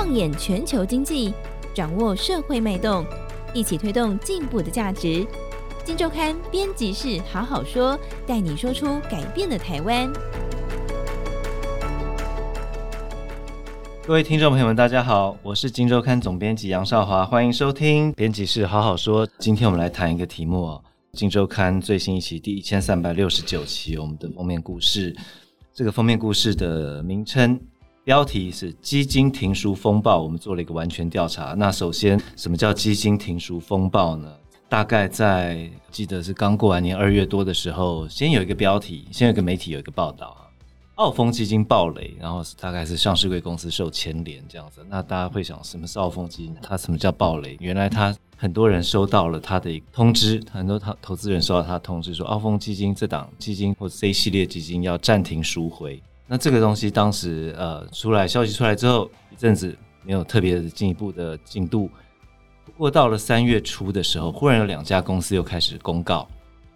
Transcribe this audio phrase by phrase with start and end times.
[0.00, 1.34] 放眼全球经济，
[1.74, 3.04] 掌握社会脉动，
[3.52, 5.26] 一起推动进步的价值。
[5.84, 10.08] 金周刊编辑室好好说，带你说出改变的台湾。
[14.06, 19.28] 各位听众朋友们，大家好，我是金周刊总编辑杨少华，欢迎收听编辑室好好说。
[19.40, 20.84] 今天我们来谈一个题目哦，
[21.14, 25.16] 金周刊最新一期第一千三百六十九期，我们的封面故事。
[25.74, 27.60] 这个封面故事的名称。
[28.08, 31.52] 标题是“基金停赎风暴”，我们做了一个完全调查。
[31.52, 34.34] 那首先，什么叫基金停赎风暴呢？
[34.66, 40.48] 大概在记得是刚过完年二月多的时候，先有一个标题，先有一个媒体有一个报道啊，
[40.94, 44.80] 澳丰基金暴雷，然后大概是上市贵公司受牵连这样子。
[44.88, 46.56] 那大家会想，什么是澳丰基金？
[46.62, 47.58] 它什么叫暴雷？
[47.60, 56.02] 原来他很多人收到了他的通知，很多投投资人收到他的通知说，澳丰基金这档基金或 C 系列基金要暂停赎回。
[56.30, 59.74] 那这个东西当时呃出来消息出来之后一阵子
[60.04, 61.90] 没有特别进一步的进度，
[62.66, 66.28] 不过到了三月初的时候，忽然有两家公司又开始公告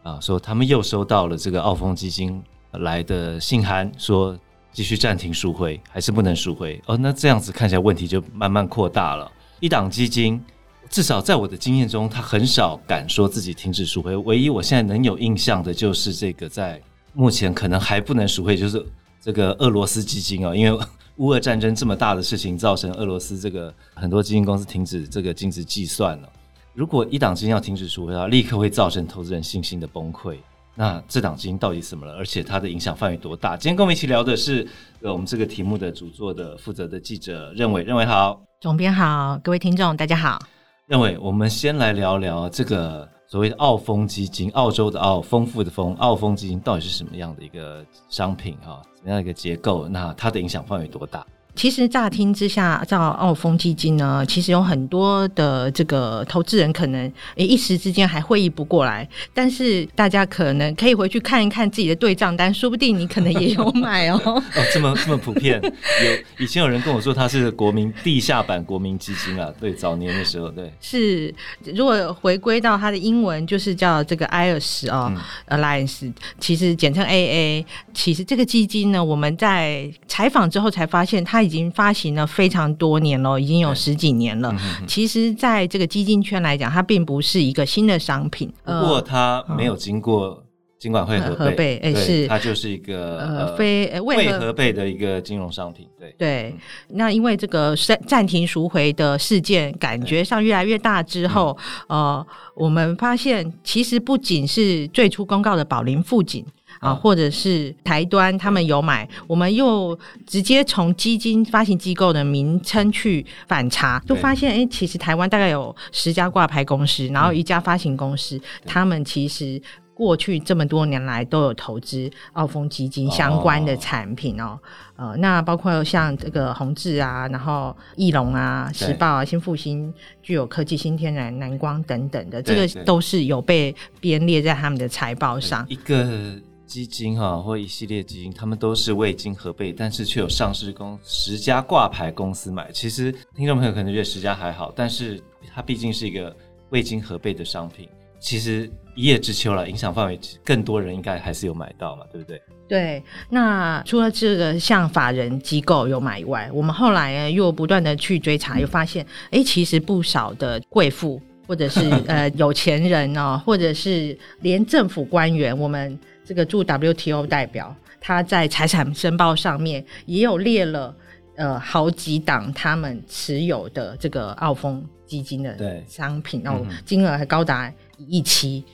[0.03, 4.39] 啊，说他们又收到了这个澳丰基金来的信函，说
[4.73, 6.97] 继续暂停赎回还是不能赎回哦。
[6.97, 9.31] 那这样子看起来问题就慢慢扩大了。
[9.61, 10.43] 一档基金
[10.89, 16.81] 至少在我的经验中，他很少敢说自己停止赎回，唯一我现在能有印象的就是这个在
[17.13, 18.83] 目前可能还不能赎回，就是。
[19.23, 20.87] 这个俄罗斯基金啊，因为
[21.19, 26.29] 乌俄战争这么大的事情，造成俄罗斯这个很多基金公司停止这个净值计算了。
[26.75, 30.37] 如果一档基金要停止赎回的话，立刻会造成投资人信心的崩溃。
[30.75, 32.15] 那这档基金到底什么了？
[32.15, 33.57] 而且它的影响范围多大？
[33.57, 34.67] 今天跟我们一起聊的是
[35.03, 40.41] 呃我们这个题目的主作的负责的记者任伟，任伟好，总编好，各位听众大家好。
[40.89, 43.09] 任伟，我们先来聊聊这个。
[43.33, 48.83] 所谓的澳丰基金，澳洲的澳，丰富的丰，澳丰基金到底是什么样的一个商品哈？
[48.95, 49.89] 怎么样的一个结构？
[49.89, 51.27] 那它的影响范围多大？
[51.55, 59.07] 其实乍听之下，叫澳丰基金呢，其实有很多的这个投资人可能一时之间还会意不过来。
[59.35, 64.19] 但是大家可能可以回去看一看自己的对账单，说不定你可能也有买哦。
[64.25, 69.53] 哦，这么这么普遍，有以前有人跟我说他是国民地下版国民基金啊。
[69.61, 71.33] 对，早年的时候，对，是。
[71.75, 75.13] 如果回归到它的英文，就是叫这个 IRS 哦、
[75.49, 76.11] 嗯、，Alliance，
[76.41, 77.63] 其实简称 AA。
[77.93, 81.42] 其实这个基金呢，我们在采访之后才发现它。
[81.43, 84.55] 已经发行了非常多年了，已经有十几年了。
[84.81, 88.53] 嗯、其实，在这个基金圈来讲，它并不是一个新的商品。
[88.65, 90.43] 不过，它没有经过
[90.79, 95.87] 金管会核备，哎、呃，是它就是一个呃非未核备的一个金融商品。
[95.99, 101.57] 对对、嗯，那因为这个暂暂停赎回的事件，感觉上越来越大之后，
[101.89, 102.25] 呃，
[102.57, 106.45] 我们发现其实不仅是最初公告的宝龄富锦。
[106.83, 119.63] 啊，或者是台端他们有买，我们又直接从基金发行机构的名称去反查，就发现哎、欸，其实台湾大概有十家挂牌公司，然后一家发行公司，他们其实
[119.95, 124.59] 过去这么多年来都有投资澳丰基金相关的产品哦。
[124.97, 135.65] 呃，那包括像这个宏志啊，然后翼龙啊、时报啊、新复兴、具有科技、新天然、南光等等的，这个都是有被编列在他们的财报上。
[135.69, 136.41] 一个。
[136.73, 142.73] 基金哈，或一系列基金，他们都是未经核备，但是却有上市公十家挂牌公司买。
[142.73, 145.23] 其实听众朋友可能觉得十家还好，但是
[145.55, 146.35] 它毕竟是一个
[146.71, 147.87] 未经核备的商品，
[148.19, 152.41] 其实一叶知秋了，影响范围更多人应该还是有买到嘛，对不对？
[152.67, 153.03] 对。
[153.29, 165.99] 那除了这个像法人机构有买以外，我们后来又不断的去追查，又发现，哎，其实不少的贵妇或者是 呃有钱人哦，或者是连政府官员，我们。
[166.33, 170.97] 这个驻 WTO 代表，他在财产申报上面也有列了，
[171.37, 178.65] 呃，好几档他们持有的这个澳丰基金的商品，然后金额还高达一亿七。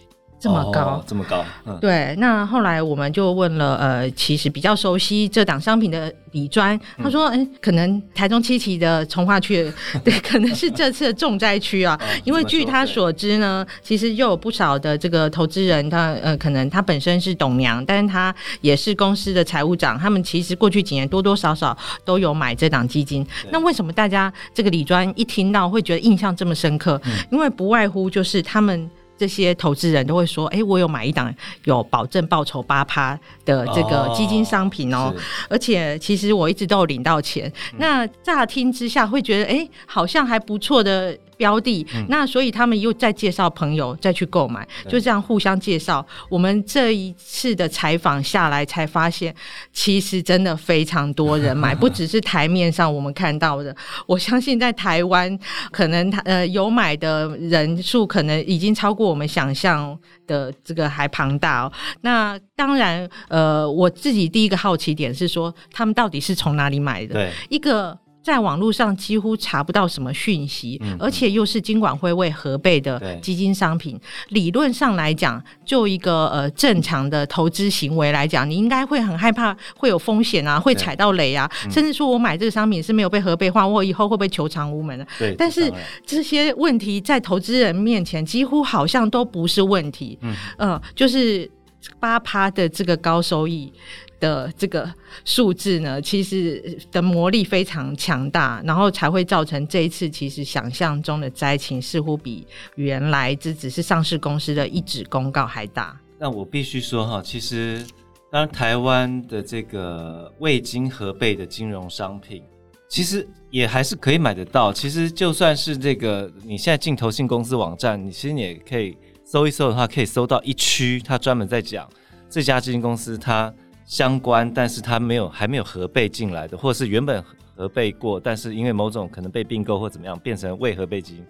[0.40, 2.14] 这么高，哦，这么高，嗯，对。
[2.18, 9.72] 那后来我们就问了，呃，其实比较熟悉这档商品的李专，他说，哎，可能台中七期的从化区，
[10.04, 12.00] 对，可能是这次的重灾区啊。
[12.24, 23.26] 因为据他所知呢，其实又有不少的这个投资人，他呃，可能他本身是董娘，但是他也是公司的财务长，他们其实过去几年多多少少都有买这档基金。
[23.50, 27.00] 那为什么大家这个李专一听到会觉得印象这么深刻？
[27.32, 28.88] 因为不外乎就是他们。
[29.18, 31.34] 这些投资人都会说：“哎，我有买一档
[31.64, 35.12] 有保证报酬八趴的这个基金商品哦，
[35.50, 37.52] 而且其实我一直都有领到钱。
[37.72, 46.04] 嗯、那乍听之下会觉得，哎，好像还不错的标的，嗯、那所以他们又再介绍朋友再去购买，就这样互相介绍。
[46.28, 49.34] 我们这一次的采访下来，才发现
[49.72, 53.74] 其实真的非常多人买， 不只是台面上我们看到的。
[54.06, 55.38] 我相信在台湾，
[55.70, 59.96] 可能他呃有买的人数可能已经超过我们想象
[60.26, 61.72] 的这个还庞大哦。
[62.00, 67.14] 那当然，呃，我自己第一个好奇点是说，他们到底是从哪里买的？
[67.14, 67.96] 对，一个。
[68.28, 73.98] 在网络上几乎查不到什么讯息，嗯、而且又是金管会为核备的基金商品。
[74.28, 85.06] 理论上来讲，就一个呃正常的投资行为来讲，你应该会很害怕会有风险啊，会踩到雷啊，嗯、甚至说我买这个商品是没有被核备化，我以后会不会求偿无门呢？
[85.18, 85.72] 对，但是
[86.04, 90.18] 这些问题在投资人面前几乎好像都不是问题。
[90.20, 91.50] 嗯，呃，就是
[91.98, 93.72] 八趴的这个高收益。
[94.20, 94.92] 的这个
[95.24, 105.98] 数字呢，其实的魔力非常强大，然后才会造成这一次其实想象中的灾情似乎比原来这只是上市公司的一纸公告还大。
[106.18, 107.84] 那我必须说哈，其实
[108.30, 112.42] 当然台湾的这个未经核备的金融商品，
[112.88, 114.72] 其实也还是可以买得到。
[114.72, 121.88] 其实就算是这个你现在进投信公司网站，你其实你也可以搜一搜的话，可以搜到一区，它专门在讲
[122.28, 123.54] 这家基金公司它。
[123.88, 127.24] 相关，但是它没有还没有核备进来的，或者是原本
[127.56, 131.26] 核备过，但是因为某种可能被并购或怎么样，变成未核备基金，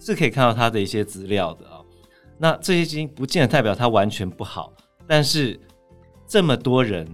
[0.00, 1.80] 是可以看到它的一些资料的啊、
[2.36, 4.72] 那这些基金不见得代表它完全不好，
[5.06, 5.58] 但是
[6.26, 7.06] 这么多人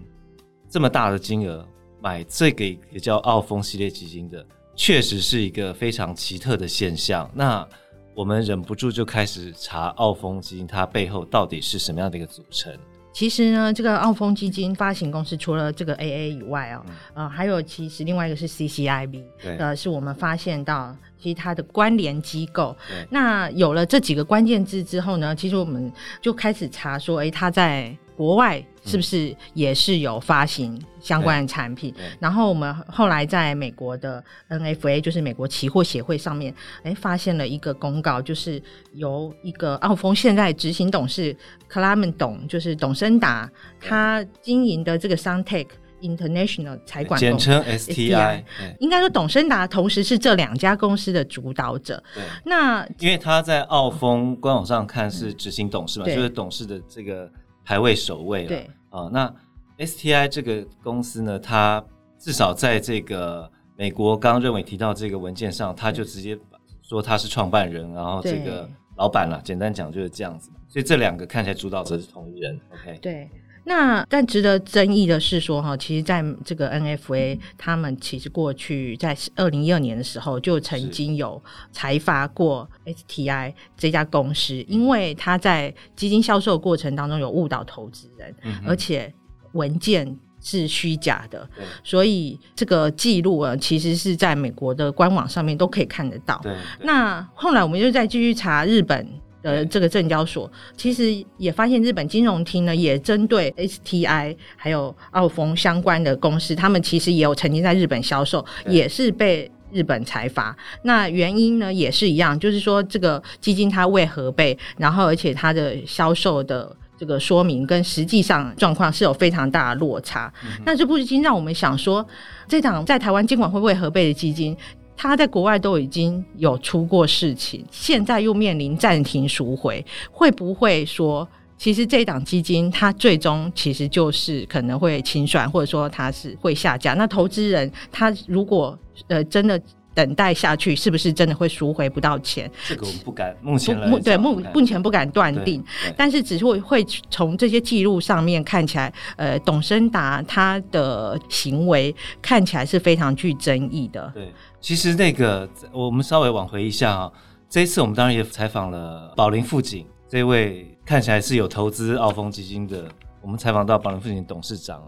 [0.70, 1.68] 这么大的金额
[2.00, 4.44] 买这个也叫澳丰系列基金的，
[4.74, 7.30] 确实是一个非常奇特的现象。
[7.34, 7.68] 那
[8.14, 12.72] 我们忍不住就开始查澳丰基金它背后到底是什么样的一个组成。
[13.16, 16.84] 其实呢，这个澳丰基金发行公司除了这个 AA 以外哦，
[17.14, 19.24] 嗯、呃，还有其实另外一个是 CCIB，
[19.58, 22.76] 呃，是我们发现到其实它的关联机构。
[23.08, 25.90] 那有了这几个关键字之后呢，其实我们
[26.20, 27.96] 就开始查说，哎，它在。
[28.16, 31.94] 国外是不是也是有发行相关的产品？
[31.98, 38.62] 嗯、然后我们后来在美国的 NFA，就是美国期货协会上面，哎，发现了一个公告，就是
[38.94, 41.36] 由一个澳丰现在执行董事
[41.68, 45.66] 克拉门董，就是董森达，他经营的这个 Suntech
[46.00, 48.42] International 财管，简称 STI，
[48.78, 52.02] 应该说董生达同时是这两家公司的主导者。
[52.14, 57.30] 对，那因为他在澳丰官网上看是执行董事嘛，嗯、就是董事的这个。
[57.66, 59.34] 排位首位了，对啊，那
[59.78, 61.84] STI 这个公司呢，它
[62.16, 66.38] 至少在这个美国刚刚认为提到这个文件上，他就直接
[66.80, 70.48] 说他是创办人，然后这个老板了，简单讲就是这样子。
[70.68, 72.98] 所以这两个看起来主导者是同一人，OK？
[73.02, 73.28] 对。
[73.68, 81.42] 那但值得争议的是说哈，其实在这个 NFA，他们其实过去在二零一二年的时候就曾经有
[81.72, 89.12] 裁罚过 STI 这家公司，因为他在基金销售过程当中有误导投资人，嗯、而且
[89.50, 91.48] 文件是虚假的，
[91.82, 96.40] 所以这个记录啊，其实是在美国的官网上面都可以看得到。
[96.82, 99.04] 那后来我们就再继续查日本。
[99.46, 110.56] 呃，这个证交所其实也发现，日本金融厅呢也针对 STI 还有澳丰相关的公司，他们其实也有曾经在日本销售，也是被日本财阀。
[110.82, 120.32] 那原因呢也是一样，就是说这个基金它未核备，然后而且它的销售的这个说明跟实际上状况是有非常大的落差。
[120.64, 122.04] 那这不禁让我们想说，
[122.48, 124.56] 这档在台湾监管会未核备的基金。
[124.96, 136.94] 他在国外都已经有出过事情，现在又面临暂停赎回，会不会说，其实这档基金它最终其实就是可能会清算，或者说它是会下架？
[136.94, 139.60] 那投资人他如果呃真的
[139.96, 142.48] 等待下去，是不是真的会赎回不到钱？
[142.68, 145.64] 这个我们不敢，目前目对目目前不敢断定，
[145.96, 154.12] 但是只是会会从这些记录上面看起来，呃，董升达他的行为看起来是非常具争议的。
[154.14, 154.30] 对。
[154.60, 157.12] 其实那个，我们稍微往回一下啊。
[157.48, 162.84] 这一次我们当然也采访了宝林富锦这位看起来是有投资澳丰基金的。
[163.22, 164.82] 我们采访到宝林富锦董事长，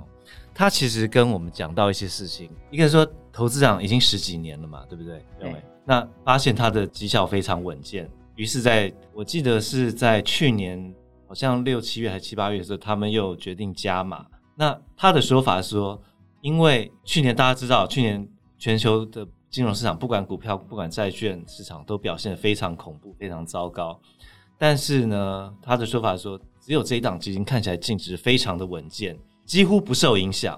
[0.59, 2.51] 他其实跟我们讲到一些事情。
[2.69, 5.25] 一个是说，投资长已经十几年了嘛，对不对？
[5.39, 5.55] 对。
[5.85, 10.93] 那发现他的绩效非常稳健，于是在我记得是在去年
[11.29, 14.27] 好像六七月还是七八月的时候，他们又决定加码。
[14.57, 16.03] 那他的说法是说，
[16.41, 23.97] 因为去年大家知道，去年全球的金融市场不管股票，不管债券市场都表现得非常恐怖，非常糟糕。
[24.59, 29.17] 但是呢，他的说法说，只有这一档基金看起来净值非常的稳健，
[29.49, 30.55] 几乎不受影响。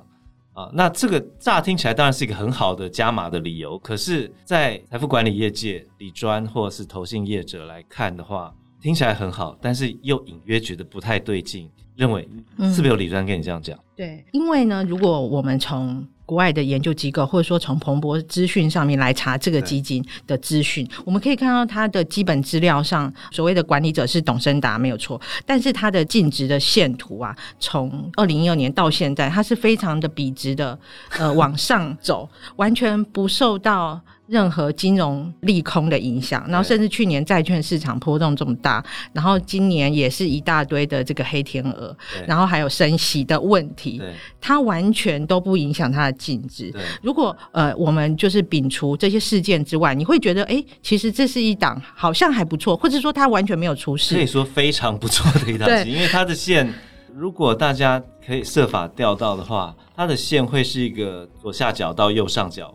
[0.52, 0.68] 啊。
[0.74, 11.70] 那这个乍听起来当然是一个很好的加码的理由，可是，在财富管理业界、理专或者是投信业者来看的话，听起来很好，但是又隐约觉得不太对劲，
[12.00, 12.26] 认为
[12.72, 13.76] 是不是有理专跟你这样讲？
[13.76, 30.78] 嗯，对，因为呢，如果我们从国外的研究机构，或者说从彭博资讯上面来查这个基金的资讯，我们可以看到它的基本资料上，所谓的管理者是董森达没有错，但是它的净值的线图啊，从二零一二年到现在，它是非常的笔直的，
[31.18, 32.26] 呃，往上走，
[32.56, 34.00] 完全不受到。
[34.30, 38.82] 任何金融利空的影响，然后甚至去年债券市场波动这么大，
[39.12, 41.94] 然后今年也是一大堆的这个黑天鹅，
[42.28, 44.00] 然后还有升息的问题，
[44.40, 46.72] 它完全都不影响它的净值。
[47.02, 56.72] 如果呃我们就是摒除这些事件之外，你会觉得哎，其实这是一档好像还不错，或者说它完全没有出事，可以说非常不错的一档因为它的线
[57.12, 62.72] 如果大家可以设法钓到的话，它的线会是一个左下角到右上角。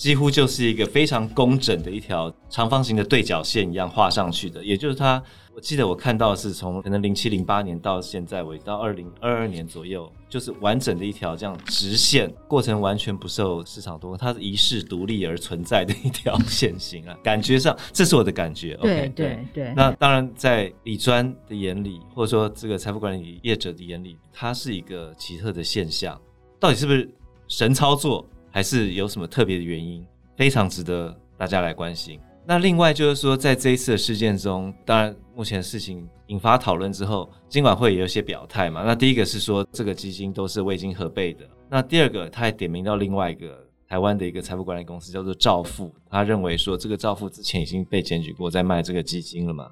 [0.00, 5.22] 几乎就是一个非常工整的一条长方形的对角线一样画上去的，也就是它，
[5.54, 18.78] 我记得我看到的是从可能零七零八年到现在为止到二零二二年左右，就是完整的一条这样直线，过程完全不受市场多，它是遗世独立而存在的一条线型啊，感觉上这是我的感觉。
[18.80, 19.74] 对 OK，对对。
[19.76, 26.18] 那当然，在理专的眼里，或者说这个财富管理业者的眼里，它是一个奇特的现象，
[26.58, 27.06] 到底是不是
[27.48, 28.26] 神操作？
[28.50, 30.04] 还是有什么特别的原因，
[30.36, 32.18] 非常值得大家来关心。
[32.46, 38.82] 那另外就是说，在这一次的事件中，当然目前事情引发讨论之后，金管会也有些表态嘛。
[38.84, 41.48] 那第一个是说，这个基金都是未经核备的。
[41.68, 45.94] 那第二个，他还点名到另外一个台湾的一个财富管理公司，叫做兆富。
[46.10, 49.70] 他认为说，这个兆富之前已经被检举过，在卖这个基金了嘛。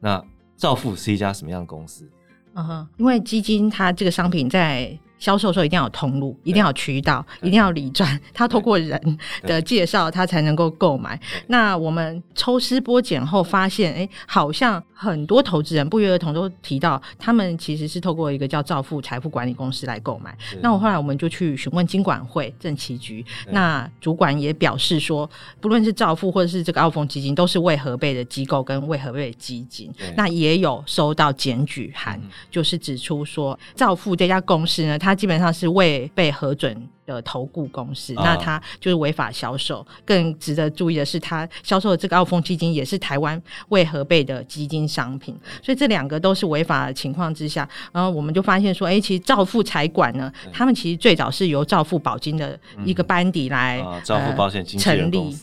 [0.00, 0.22] 那
[0.56, 2.06] 兆富是一家什么样的公司？
[2.54, 4.98] 嗯哼，因为基金它这个商品在。
[5.18, 11.20] 销售的时候一定要有通路，一定要有渠道，一定要有理专，他透过人的介绍，他才能够购买。
[11.48, 20.36] 那我们抽丝剥茧后发现，哎，好像很多投资人不约而同都提到，他们其实是透过一个叫兆富财富管理公司来购买。
[20.60, 29.88] 那我后来我们就去询问金管会政企局，那主管也表示说，不论是兆富或者是这个澳丰基金，都是未核备的机构跟未核备的基金。
[30.16, 39.86] 那也有收到检举函，就是指出说兆富这家公司呢，它基本上是未被核准的投顾公司，那他就是违法销售。
[40.04, 55.36] 更值得注意的是，他销售的这个澳丰基金也是台湾未核备的基金商品，所以这两个都是违法的情况之下，然后我们就发现说，哎、欸，其实兆富财管呢，他们其实最早是由兆富保金的一个班底来兆富保险成立。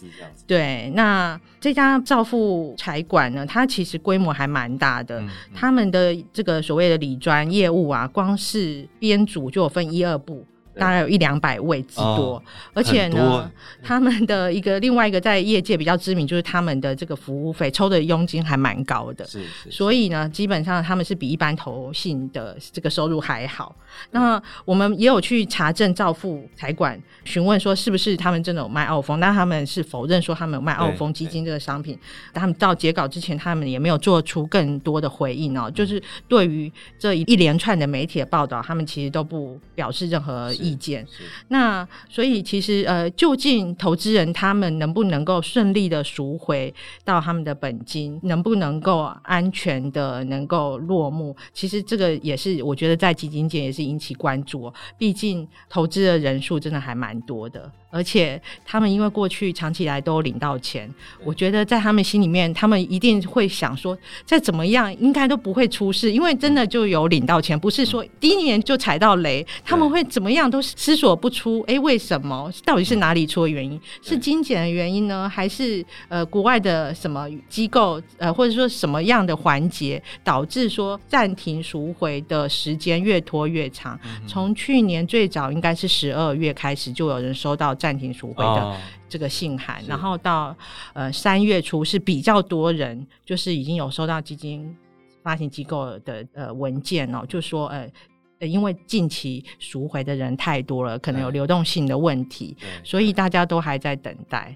[0.47, 10.45] 对，那这家兆富财管呢，它其实规模还蛮大的，嗯嗯、他们的这个所谓的理专业务啊，光是编组就有分一二部。
[10.77, 13.49] 大概有一两百位之多，哦、而且呢，
[13.81, 23.75] 他们的一个另外一个在业界比较知名，就是他们的这个服务费抽的佣金还蛮高的，是，是，是，所以呢，基本上他们是比一般投信的这个收入还好。
[24.11, 31.97] 那我们也有去查证兆富财管，询问说是不是他们真的有卖澳丰，但他们是否认说他们有卖澳丰基金这个商品。
[32.33, 41.07] 他们到截稿之前，他们也没有做出更多的回应哦，就是对于这一连串的媒体的报道，他们其实都不表示任何意见。
[41.47, 46.73] 那所以其实呃，究竟投资人他们能不能够顺利的赎回
[47.05, 51.33] 到他们的本金，能不能够安全的能够落幕？
[51.53, 53.85] 其实这个也是我觉得在基金界也是。
[53.85, 57.71] 引起关注，毕竟投资的人数真的还蛮多的。
[57.91, 60.91] 而且他们因为过去长期以来都领到钱，
[61.23, 72.51] 我觉得在他们心里面，他们一定会想说，再怎么样应该都不会出事，因为真的就有领到钱，不是说第一年就踩到雷，他们会怎么样都思索不出，哎，为什么？
[72.65, 73.79] 到底是哪里出的原因？
[74.01, 83.99] 是精简的原因呢，还是呃国外的什么机构呃或者说什么样的环节导致说暂停赎回的时间越拖越长？
[84.27, 87.75] 从去年最早应该是十二月开始就有人收到。
[87.77, 88.75] 暂停赎回的
[89.07, 90.55] 这个信函，哦、然后到
[90.93, 94.75] 呃三月初是比较多人，就是已经有收到基金
[95.21, 97.87] 发行机构的呃文件哦，就说呃。
[98.47, 104.55] 因为近期赎回的人太多了，可能有流动性的问题，所以大家都还在等待。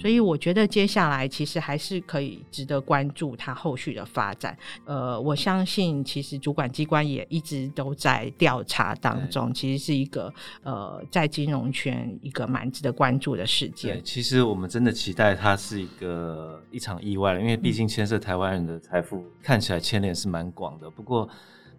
[0.00, 4.56] 所以我觉得接下来其实还是可以值得关注它后续的发展。
[4.84, 10.32] 呃，我相信其实主管机关也一直都在调查当中，其实是一个
[10.62, 14.00] 呃在金融圈一个蛮值得关注的事件。
[14.02, 20.88] 其实我们真的期待它是一个一场意外了，因为毕竟牵涉台湾人的财富，看起来牵连是蛮广的。
[20.88, 21.28] 不过。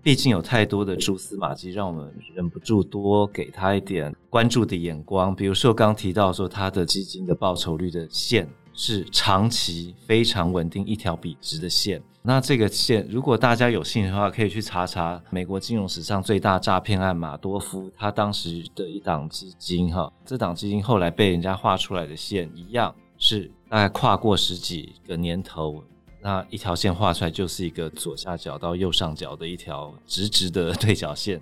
[0.04, 5.36] 毕竟有太多的蛛丝马迹，让我们忍不住多给他一点关注的眼光。
[5.36, 12.02] 比如说，刚提到说他的基金的报酬率的线是长期非常稳定，一条笔直的线。
[12.24, 25.84] 那这个线，如果大家有兴趣的话，可以去查查美国金融史上最大诈骗案马多夫他当时的一档基金哈，这档基金后来被人家画出来的线一样是大概跨过十几个年头，
[26.22, 31.42] 那一条线画出来就是一个左下角到右上角的一条直直的 对角线。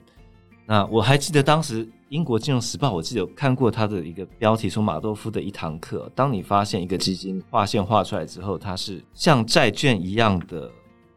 [0.65, 6.09] 那我还记得当时英国金融时报，我记得有看过他的一个标题，说马多夫的一堂课。
[6.13, 10.71] 当你发现一个基金画线画出来之后，它是像债券一样的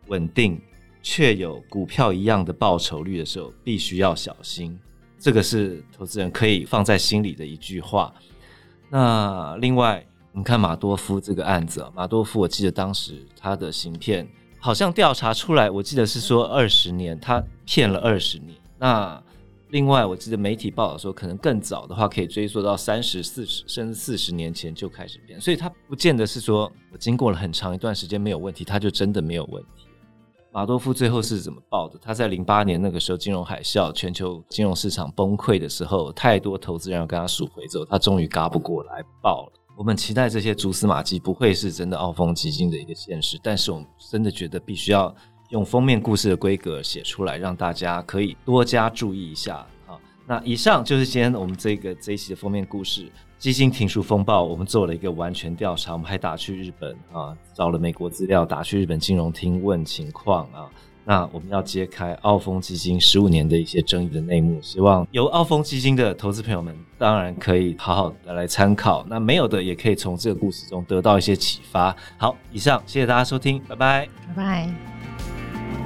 [0.07, 0.59] 稳定，
[1.03, 4.79] 却有股票一样的报酬率的时候，必须要小心。
[5.19, 8.13] 这个是投资人可以放在心里的一句话。
[8.89, 10.05] 那另外，
[10.35, 14.27] 你看马多夫这个案子，啊马多夫，我记得当时他的行骗
[14.59, 18.57] 好像调查出来，我记得是说二十年，他骗了二十年。
[18.79, 19.23] 那
[19.69, 29.87] 另外，我记得媒体报道说，可能更早的话可以追溯到三十四十甚至四十年前就开始骗，所以他不见得是说我经过了很长一段时间没有问题，他就真的没有问题。
[30.51, 31.99] 马多夫最后是怎么爆的？
[32.01, 39.53] 他在零八年那个时候金融海啸，全球金融市场崩溃的时候，太多投资人要跟他赎回之后，他终于嘎不过来爆了。
[39.77, 45.15] 我们期待这些蛛丝马迹不会是真的澳丰基金的一个现实，但是我们真的觉得必须要。
[45.51, 49.67] 用封面故事的规格写出来，让大家可以多加注意一下。
[49.85, 54.43] 好，那以上就是今天我们这个这一期的封面故事——基金停赎风暴。
[54.43, 60.71] 我们做了一个完全调查，我们还打去日本啊，找了美国资料，打去日本金融厅问情况啊。
[61.05, 71.95] 那我们要揭开澳丰基金十五年的一些争议的内幕，希望有澳丰基金的投资朋友们，当然可以好好的来参考；那没有的，也可以从这个故事中得到一些启发。
[72.17, 74.69] 好，以上谢谢大家收听，拜拜，拜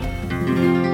[0.01, 0.86] 拜。